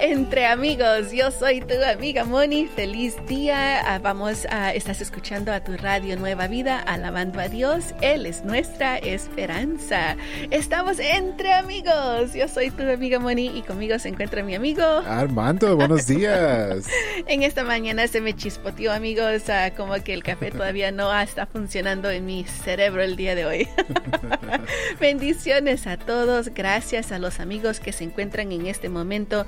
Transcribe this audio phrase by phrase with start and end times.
[0.00, 1.10] Entre Amigos.
[1.12, 2.66] Yo soy tu amiga Moni.
[2.66, 3.80] Feliz día.
[3.80, 7.94] Ah, vamos a, estás escuchando a tu radio Nueva Vida, alabando a Dios.
[8.02, 10.16] Él es nuestra esperanza.
[10.50, 12.34] Estamos entre amigos.
[12.34, 15.74] Yo soy tu amiga Moni y conmigo se encuentra mi amigo Armando.
[15.76, 16.86] Buenos días.
[17.26, 19.44] en esta mañana se me chispoteó, amigos,
[19.76, 23.68] como que el café todavía no está funcionando en mi cerebro el día de hoy.
[25.00, 26.50] Bendiciones a todos.
[26.54, 29.46] Gracias a los amigos que se encuentran en este momento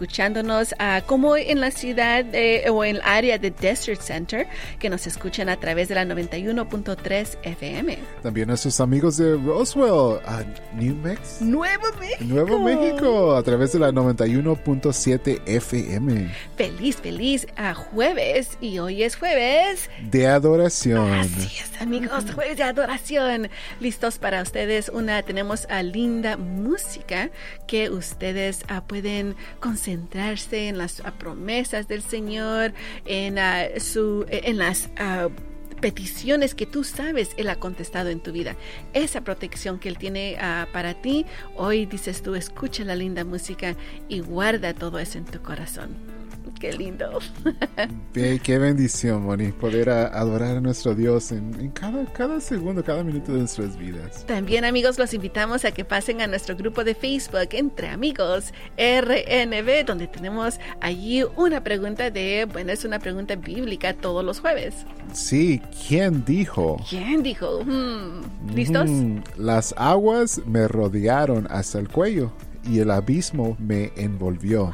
[0.00, 2.24] escuchándonos uh, como en la ciudad
[2.70, 4.46] o en el área de Desert Center
[4.78, 7.98] que nos escuchan a través de la 91.3 FM.
[8.22, 10.42] También nuestros amigos de Roswell, a
[10.74, 11.44] New Mexico.
[11.44, 12.24] Nuevo México.
[12.24, 16.34] Nuevo México a través de la 91.7 FM.
[16.56, 21.12] Feliz, feliz a jueves y hoy es jueves de adoración.
[21.12, 23.50] Así es, amigos, jueves de adoración.
[23.80, 24.88] Listos para ustedes.
[24.88, 27.28] Una tenemos a linda música
[27.66, 29.36] que ustedes pueden
[29.80, 32.74] concentrarse en las promesas del Señor,
[33.06, 33.38] en,
[33.80, 34.90] su, en las
[35.80, 38.56] peticiones que tú sabes Él ha contestado en tu vida.
[38.92, 40.36] Esa protección que Él tiene
[40.74, 41.24] para ti,
[41.56, 43.74] hoy dices tú, escucha la linda música
[44.06, 46.19] y guarda todo eso en tu corazón.
[46.58, 47.20] Qué lindo.
[48.12, 53.38] qué bendición, Moni, poder adorar a nuestro Dios en, cada, cada segundo, cada minuto de
[53.38, 54.26] nuestras vidas.
[54.26, 59.86] También, amigos, los invitamos a que pasen a nuestro grupo de Facebook Entre Amigos RNB,
[59.86, 64.74] donde tenemos allí una pregunta de, bueno, es una pregunta bíblica todos los jueves.
[65.12, 66.76] Sí, ¿quién dijo?
[66.88, 67.64] ¿Quién dijo?
[67.64, 68.88] Hmm, ¿Listos?
[68.88, 72.32] Mm, las aguas me rodearon hasta el cuello
[72.64, 74.72] y el abismo me envolvió.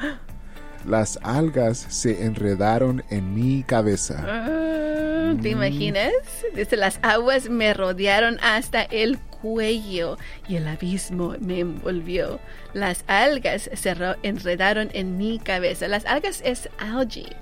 [0.86, 4.22] Las algas se enredaron en mi cabeza.
[4.24, 5.52] Ah, ¿Te mm.
[5.52, 6.12] imaginas?
[6.54, 10.16] Desde las aguas me rodearon hasta el cuello
[10.48, 12.38] y el abismo me envolvió.
[12.72, 15.88] Las algas se enredaron en mi cabeza.
[15.88, 17.36] Las algas es algae.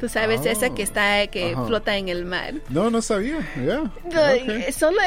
[0.00, 2.54] Tú sabes, esa que oh, está, que flota en el mar.
[2.70, 3.46] No, no sabía.
[4.72, 4.98] Solo,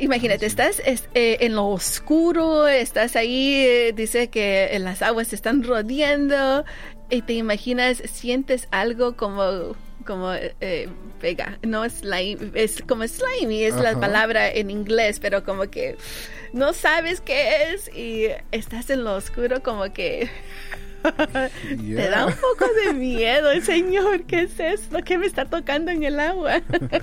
[0.00, 5.62] imagínate, estás eh, en lo oscuro, estás ahí, eh, dice que las aguas se están
[5.62, 6.64] rodeando
[7.10, 10.88] y te imaginas, sientes algo como como eh,
[11.20, 15.96] pega, no slime, es como slimy, es la palabra en inglés, pero como que
[16.52, 20.28] no sabes qué es y estás en lo oscuro como que
[21.02, 24.98] te da un poco de miedo, Señor, ¿qué es esto?
[25.04, 26.60] ¿Qué me está tocando en el agua?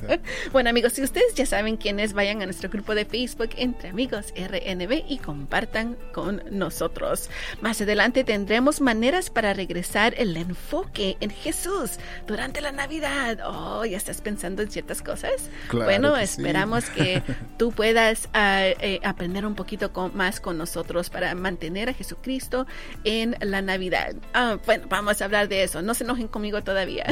[0.52, 3.90] bueno, amigos, si ustedes ya saben quién es, vayan a nuestro grupo de Facebook Entre
[3.90, 7.30] Amigos RNB y compartan con nosotros.
[7.62, 11.98] Más adelante tendremos maneras para regresar el enfoque en Jesús
[12.28, 13.40] durante la Navidad.
[13.46, 15.50] Oh, ¿ya estás pensando en ciertas cosas?
[15.72, 17.24] bueno, esperamos que
[17.58, 22.68] tú puedas ah, eh, aprender un poquito más con nosotros para mantener a Jesucristo
[23.04, 23.87] en la Navidad
[24.34, 25.82] Ah, bueno, vamos a hablar de eso.
[25.82, 27.06] No se enojen conmigo todavía.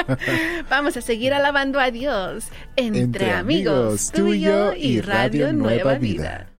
[0.70, 6.53] vamos a seguir alabando a Dios entre, amigos, tuyo y Radio Nueva Vida.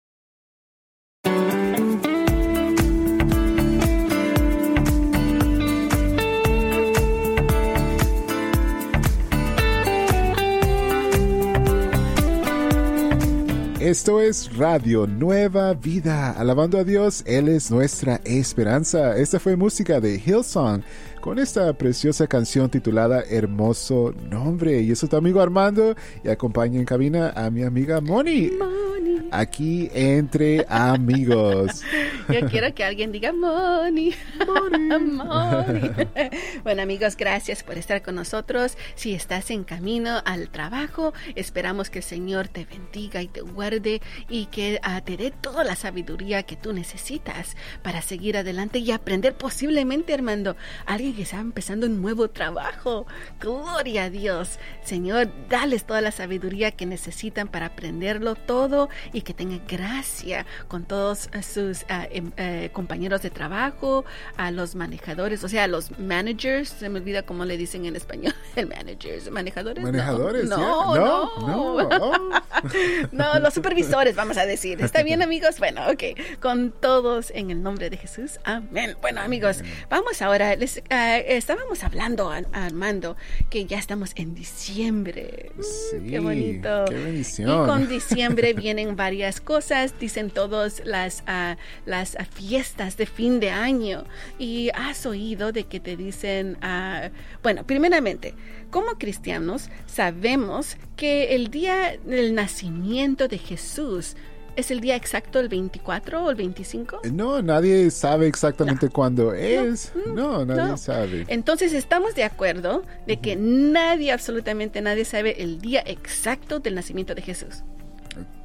[13.85, 16.31] Esto es Radio Nueva Vida.
[16.31, 19.15] Alabando a Dios, Él es nuestra esperanza.
[19.15, 20.81] Esta fue música de Hillsong
[21.21, 24.81] con esta preciosa canción titulada Hermoso Nombre.
[24.81, 28.49] Y eso tu amigo Armando y acompaña en cabina a mi amiga Moni.
[28.57, 28.84] Moni.
[29.31, 31.81] Aquí entre amigos.
[32.29, 34.13] Yo quiero que alguien diga Moni.
[34.45, 35.89] Moni.
[36.63, 38.77] bueno amigos, gracias por estar con nosotros.
[38.95, 44.01] Si estás en camino al trabajo, esperamos que el Señor te bendiga y te guarde
[44.29, 48.91] y que ah, te dé toda la sabiduría que tú necesitas para seguir adelante y
[48.91, 50.55] aprender posiblemente, Armando,
[50.85, 53.05] alguien que está empezando un nuevo trabajo.
[53.39, 54.59] Gloria a Dios.
[54.83, 60.83] Señor, dales toda la sabiduría que necesitan para aprenderlo todo y que tengan gracia con
[60.83, 64.03] todos sus ah, em, eh, compañeros de trabajo,
[64.35, 66.67] a los manejadores, o sea, a los managers.
[66.67, 68.35] Se me olvida cómo le dicen en español.
[68.57, 69.81] El managers, manejadores.
[69.81, 71.89] Manejadores, no, no, no,
[73.13, 74.81] no, los supervisores, vamos a decir.
[74.81, 75.59] ¿Está bien, amigos?
[75.59, 76.39] Bueno, ok.
[76.41, 78.39] Con todos en el nombre de Jesús.
[78.43, 78.97] Amén.
[78.99, 80.57] Bueno, amigos, vamos ahora.
[80.57, 83.15] Les, ah, estábamos hablando, Armando,
[83.49, 85.53] que ya estamos en diciembre.
[85.61, 86.83] Sí, qué bonito.
[86.89, 87.49] Qué bendición.
[87.49, 91.55] Y con diciembre vienen varias cosas, dicen todos las, uh,
[91.85, 94.03] las fiestas de fin de año.
[94.39, 97.11] Y has oído de que te dicen, uh,
[97.43, 98.33] bueno, primeramente,
[98.71, 104.15] como cristianos sabemos que el día del nacimiento de Jesús
[104.55, 107.01] ¿Es el día exacto el 24 o el 25?
[107.11, 109.91] No, nadie sabe exactamente cuándo es.
[110.07, 110.77] No, nadie no.
[110.77, 111.25] sabe.
[111.27, 117.13] Entonces estamos de acuerdo de que nadie, absolutamente nadie sabe el día exacto del nacimiento
[117.15, 117.63] de Jesús.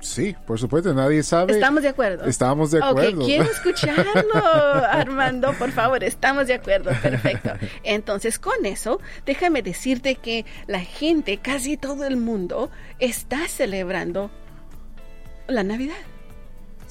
[0.01, 1.53] Sí, por supuesto, nadie sabe.
[1.53, 2.25] ¿Estamos de acuerdo?
[2.25, 3.21] Estamos de acuerdo.
[3.21, 4.35] Ok, quiero escucharlo,
[4.91, 7.51] Armando, por favor, estamos de acuerdo, perfecto.
[7.83, 14.31] Entonces, con eso, déjame decirte que la gente, casi todo el mundo, está celebrando
[15.49, 15.97] la Navidad.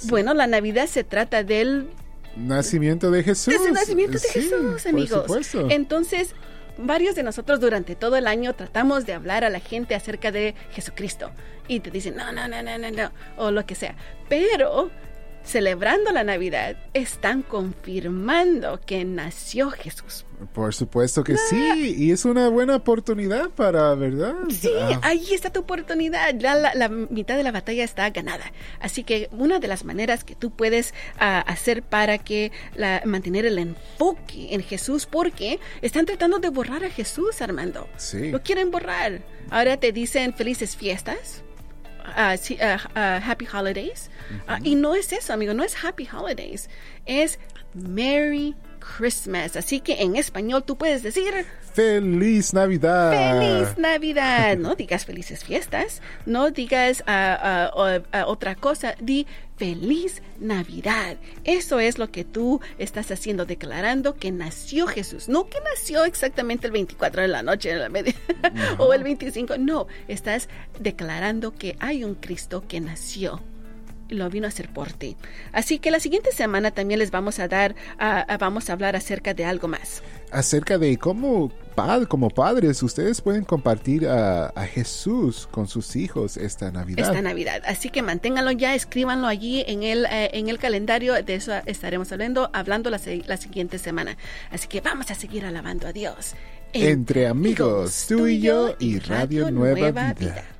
[0.03, 1.89] Bueno, la Navidad se trata del
[2.35, 3.53] Nacimiento de Jesús.
[3.53, 5.21] es el nacimiento de Sí, Jesús, por amigos.
[5.23, 5.67] supuesto.
[5.71, 6.35] Entonces,
[6.79, 10.55] varios de nosotros durante todo el año tratamos de hablar a la gente acerca de
[10.71, 11.31] Jesucristo.
[11.67, 13.95] Y te dicen, no, no, no, no, no, no, o lo que sea.
[14.27, 14.89] Pero,
[15.43, 20.25] celebrando la Navidad, están confirmando que nació Jesús.
[20.53, 24.35] Por supuesto que sí, y es una buena oportunidad para, ¿verdad?
[24.49, 26.33] Sí, Ah, ahí está tu oportunidad.
[26.37, 28.53] Ya la, la mitad de la batalla está ganada.
[28.79, 33.45] Así que una de las maneras que tú puedes ah, hacer para que la, mantener
[33.45, 37.87] el enfoque en Jesús, porque están tratando de borrar a Jesús, Armando.
[37.97, 38.31] Sí.
[38.31, 39.21] Lo quieren borrar.
[39.49, 41.43] Ahora te dicen felices fiestas.
[42.15, 44.09] Ah, sí, ah, ah, happy holidays.
[44.63, 46.69] Y no es eso, amigo, no es happy holidays.
[47.05, 47.39] Es
[47.73, 49.55] Merry Christmas.
[49.55, 53.11] Así que en español tú puedes decir ¡Feliz Navidad!
[53.11, 54.57] Feliz Navidad.
[54.59, 57.03] No digas felices fiestas, no digas
[58.25, 59.27] otra cosa, di
[59.59, 61.17] feliz Navidad.
[61.43, 65.27] Eso es lo que tú estás haciendo, declarando que nació Jesús.
[65.27, 68.15] No que nació exactamente el 24 de la noche en la media
[68.79, 69.57] o el 25.
[69.57, 70.47] No, estás
[70.79, 73.41] declarando que hay un Cristo que nació
[74.07, 75.15] lo vino a hacer por ti.
[75.51, 77.75] Así que la siguiente semana también les vamos a dar,
[78.39, 80.01] vamos a hablar acerca de algo más.
[80.31, 81.51] Acerca de cómo,
[81.85, 87.07] pad- como padres, ustedes pueden compartir a, a Jesús con sus hijos esta Navidad.
[87.07, 87.61] esta Navidad.
[87.65, 91.13] Así que manténganlo ya, escríbanlo allí en el, eh, en el calendario.
[91.23, 94.17] De eso estaremos hablando, hablando la, la siguiente semana.
[94.51, 96.33] Así que vamos a seguir alabando a Dios.
[96.73, 100.13] Entre amigos, tú y yo y Radio Nueva Vida.
[100.19, 100.58] No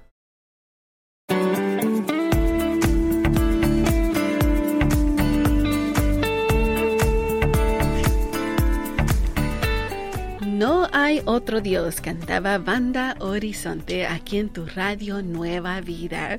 [11.10, 16.38] hay otro Dios, cantaba Banda Horizonte aquí en tu radio Nueva Vida.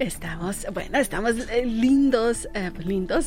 [0.00, 3.26] Estamos, bueno, estamos eh, lindos, eh, lindos.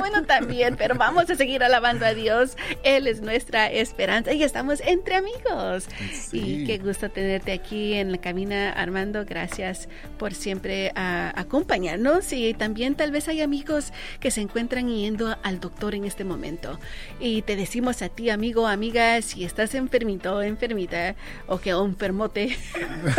[0.00, 2.56] bueno, también, pero vamos a seguir alabando a Dios.
[2.82, 5.86] Él es nuestra esperanza y estamos entre amigos.
[6.12, 6.62] Sí.
[6.62, 9.24] Y qué gusto tenerte aquí en la cabina, Armando.
[9.24, 9.88] Gracias
[10.18, 12.32] por siempre ah, acompañarnos.
[12.32, 16.80] Y también tal vez hay amigos que se encuentran yendo al doctor en este momento.
[17.20, 21.14] Y te decimos a ti, amigo, amiga, si estás enfermito o enfermita
[21.46, 22.56] o que o enfermote,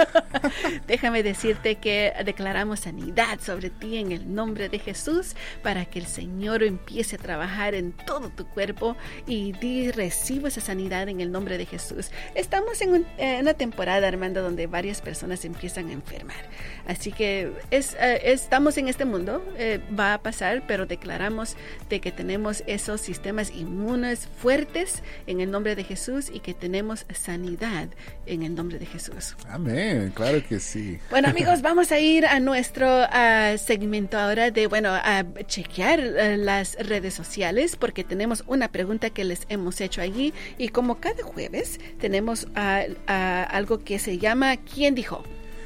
[0.87, 2.11] déjame decirte que
[2.41, 7.19] declaramos sanidad sobre ti en el nombre de Jesús para que el Señor empiece a
[7.19, 8.97] trabajar en todo tu cuerpo
[9.27, 12.09] y di, reciba esa sanidad en el nombre de Jesús.
[12.33, 16.49] Estamos en, un- en una temporada, Armando, donde varias personas empiezan a enfermar.
[16.87, 21.55] Así que es, eh, estamos en este mundo, eh, va a pasar, pero declaramos
[21.89, 27.05] de que tenemos esos sistemas inmunes fuertes en el nombre de Jesús y que tenemos
[27.13, 27.87] sanidad
[28.25, 29.35] en el nombre de Jesús.
[29.47, 30.97] Amén, claro que sí.
[31.11, 36.37] Bueno amigos, vamos a ir a nuestro ah, segmento ahora de, bueno, a chequear ah,
[36.37, 41.23] las redes sociales porque tenemos una pregunta que les hemos hecho allí y como cada
[41.23, 45.23] jueves tenemos ah, ah, algo que se llama ¿Quién dijo?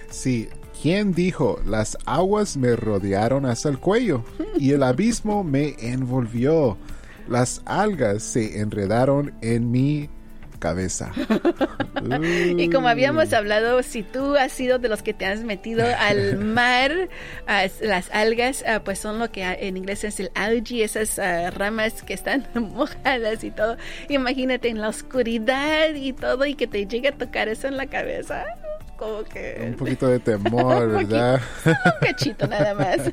[0.10, 0.50] Sí,
[0.82, 1.60] ¿quién dijo?
[1.68, 4.26] Las aguas me rodearon hasta el cuello
[4.58, 6.80] y el abismo me envolvió.
[7.28, 10.10] Las algas se enredaron en mi
[10.56, 11.12] cabeza.
[12.58, 16.38] Y como habíamos hablado, si tú has sido de los que te has metido al
[16.40, 17.10] mar,
[17.82, 22.04] las algas, ah, pues son lo que en inglés es el algae, esas ah, ramas
[22.04, 23.78] que están mojadas y todo.
[24.10, 27.88] Imagínate en la oscuridad y todo y que te llegue a tocar eso en la
[27.88, 28.46] cabeza.
[28.98, 29.64] Como que...
[29.68, 30.88] Un poquito de temor.
[30.92, 31.42] ¿verdad?
[31.66, 32.98] Un cachito nada más.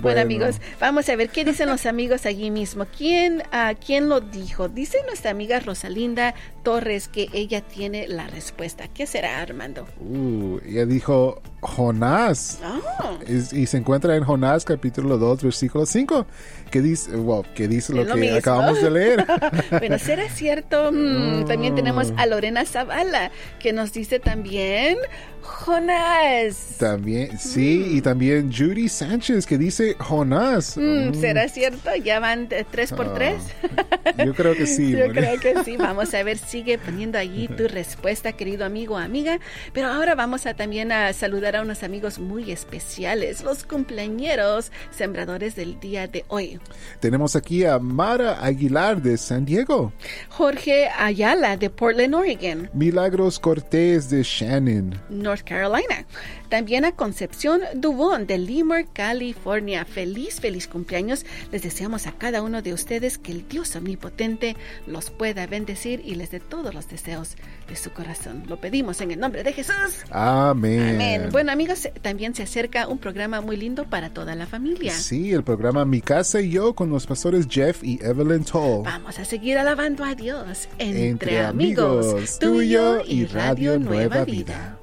[0.00, 0.20] Bueno.
[0.20, 2.86] amigos, vamos a ver qué dicen los amigos allí mismo.
[2.86, 4.68] ¿Quién, ah, ¿Quién lo dijo?
[4.68, 8.88] Dice nuestra amiga Rosalinda Torres que ella tiene la respuesta.
[8.88, 9.86] ¿Qué será, Armando?
[10.00, 12.58] Uh, ella dijo Jonás.
[12.64, 16.26] Oh, Es- y se encuentra en Jonás capítulo 2 versículo 5
[16.70, 18.36] que dice, wow, que dice lo que mismo.
[18.38, 19.26] acabamos de leer.
[19.70, 20.90] bueno, ¿será cierto?
[20.92, 24.96] Mm, También tenemos a Lorena Zavala que nos dice también
[25.42, 26.76] Jonás.
[26.78, 30.76] También, sí, y también Judy Sánchez que dice Jonás.
[30.76, 31.94] Mm, Mm, ¿Será cierto?
[31.96, 33.34] ¿Ya van tres por Ah, tres?
[34.24, 34.90] Yo creo que sí.
[34.92, 35.76] Yo creo que sí.
[35.78, 39.38] Vamos a ver, sigue poniendo allí tu respuesta, querido amigo o amiga.
[39.72, 44.70] Pero ahora vamos a también a saludar saludar a unos amigos muy especiales, los cumpleañeros
[44.90, 46.60] sembradores del día de hoy.
[47.00, 49.92] Tenemos aquí a Mara Aguilar de San Diego.
[50.28, 52.70] Jorge Ayala de Portland, Oregon.
[52.72, 54.94] Milagros Cortés de Shannon.
[55.08, 56.06] North Carolina.
[56.50, 59.84] También a Concepción Dubón de Limor, California.
[59.84, 61.24] Feliz, feliz cumpleaños.
[61.52, 66.16] Les deseamos a cada uno de ustedes que el Dios omnipotente los pueda bendecir y
[66.16, 67.36] les dé todos los deseos
[67.68, 68.42] de su corazón.
[68.48, 70.04] Lo pedimos en el nombre de Jesús.
[70.10, 70.96] Amén.
[70.96, 71.28] Amén.
[71.40, 74.92] Bueno amigos, también se acerca un programa muy lindo para toda la familia.
[74.92, 78.84] Sí, el programa Mi Casa y Yo con los pastores Jeff y Evelyn Toll.
[78.84, 83.78] Vamos a seguir alabando a Dios entre, Entre amigos, amigos, tú y yo y Radio
[83.78, 84.79] Nueva Vida.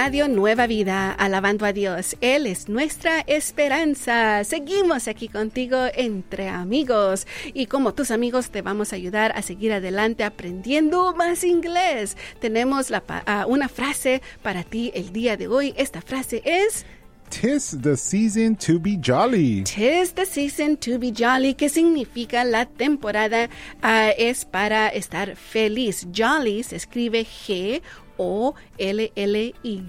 [0.00, 2.16] Radio Nueva Vida, alabando a Dios.
[2.20, 4.44] Él es nuestra esperanza.
[4.44, 7.26] Seguimos aquí contigo entre amigos.
[7.52, 12.16] Y como tus amigos te vamos a ayudar a seguir adelante aprendiendo más inglés.
[12.38, 15.74] Tenemos la ah, una frase para ti el día de hoy.
[15.76, 16.86] Esta frase es...
[17.28, 19.64] Tis the season to be jolly.
[19.64, 23.50] Tis the season to be jolly, que significa la temporada
[23.82, 26.06] ah, es para estar feliz.
[26.16, 27.82] Jolly se escribe G
[28.18, 29.80] O L L Y.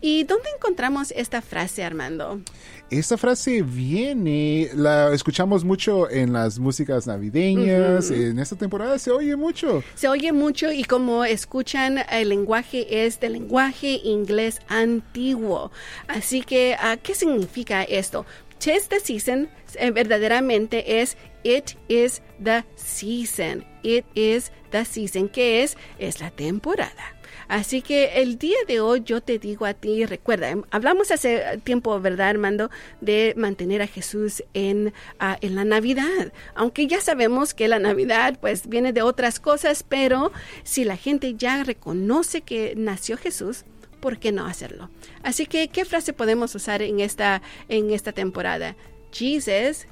[0.00, 2.40] ¿Y dónde encontramos esta frase, Armando?
[2.90, 9.36] Esta frase viene, la escuchamos mucho en las músicas navideñas, en esta temporada se oye
[9.36, 9.84] mucho.
[9.94, 15.70] Se oye mucho y como escuchan, el lenguaje es del lenguaje inglés antiguo.
[16.08, 18.26] Así que, ¿qué significa esto?
[18.60, 23.64] Tis the season eh, verdaderamente es it is the season.
[23.82, 25.30] It is the season.
[25.30, 25.78] ¿Qué es?
[25.98, 27.16] Es la temporada.
[27.48, 31.58] Así que el día de hoy yo te digo a ti, recuerda, em, hablamos hace
[31.64, 32.70] tiempo, ¿verdad, Armando?
[33.00, 36.32] De mantener a Jesús en, ah, en la Navidad.
[36.54, 40.32] Aunque ya sabemos que la Navidad pues viene de otras cosas, pero
[40.64, 43.64] si la gente ya reconoce que nació Jesús,
[44.00, 44.90] ¿por qué no hacerlo?
[45.22, 48.74] Así que, ¿qué frase podemos usar en esta, en esta temporada?
[49.12, 49.86] Jesus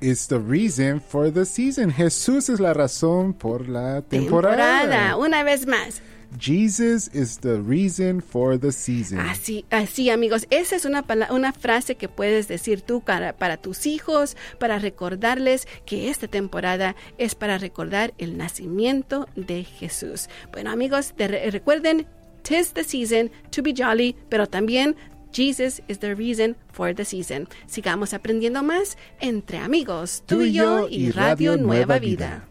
[0.00, 1.90] It's the reason for the season.
[1.90, 4.80] Jesús es la razón por la temporada.
[4.82, 5.16] temporada.
[5.16, 6.02] Una vez más.
[6.38, 9.20] Jesus is the reason for the season.
[9.20, 13.86] Así, así amigos, esa es una, una frase que puedes decir tú para, para tus
[13.86, 20.28] hijos, para recordarles que esta temporada es para recordar el nacimiento de Jesús.
[20.52, 22.08] Bueno amigos, te re- recuerden,
[22.44, 24.94] tis the season to be jolly, pero también
[25.32, 27.48] Jesus is the reason for the season.
[27.66, 32.48] Sigamos aprendiendo más entre amigos, tú, y yo y Radio Nueva Vida.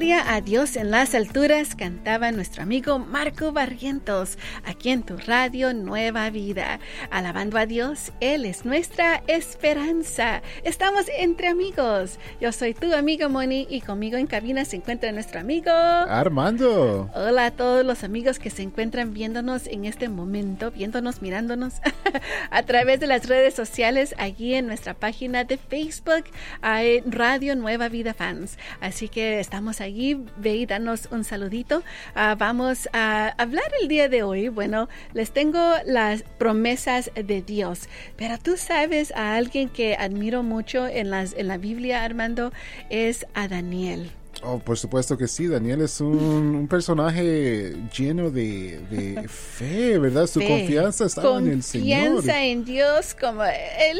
[0.00, 5.74] Gloria a Dios en las alturas, cantaba nuestro amigo Marco Barrientos, aquí en tu radio
[5.74, 6.80] Nueva Vida.
[7.10, 10.40] Alabando a Dios, Él es nuestra esperanza.
[10.64, 12.18] Estamos entre amigos.
[12.40, 15.70] Yo soy tu amiga Moni y conmigo en cabina se encuentra nuestro amigo.
[15.70, 17.10] Armando.
[17.14, 21.74] Hola a todos los amigos que se encuentran viéndonos en este momento, viéndonos, mirándonos
[22.50, 26.24] a través de las redes sociales, allí en nuestra página de Facebook,
[26.62, 28.56] hay Radio Nueva Vida Fans.
[28.80, 31.82] Así que estamos allí, ve y danos un saludito.
[32.14, 34.48] Ah, vamos a hablar el día de hoy.
[34.48, 40.86] Bueno, les tengo las promesas de Dios, pero tú sabes a alguien que admiro mucho
[40.86, 42.52] en, las, en la Biblia, Armando,
[42.88, 44.10] es a Daniel.
[44.42, 50.26] Oh, por supuesto que sí, Daniel es un, un personaje lleno de, de fe, ¿verdad?
[50.26, 50.48] Su Fe.
[50.48, 52.14] confianza estaba en el Señor.
[52.14, 53.98] Confianza en Dios como él.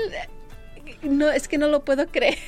[1.03, 2.39] No, es que no lo puedo creer.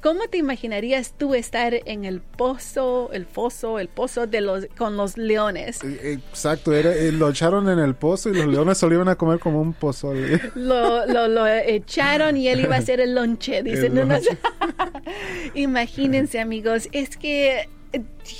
[0.00, 4.96] ¿Cómo te imaginarías tú estar en el pozo, el foso, el pozo de los con
[4.96, 5.82] los leones?
[5.84, 9.38] Eh, Exacto, era, eh, lo echaron en el pozo y los leones solían a comer
[9.38, 10.40] como un pozole.
[10.54, 13.62] Lo, lo, lo echaron y él iba a hacer el lonche.
[13.62, 14.14] Dice, El no, no.
[14.14, 14.36] lonche.
[15.54, 17.68] Imagínense, amigos, es que